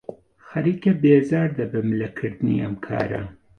خەریکە 0.47 0.91
بێزار 1.03 1.49
دەبم 1.59 1.87
لە 1.99 2.07
کردنی 2.17 2.61
ئەم 2.63 2.75
کارە. 2.85 3.21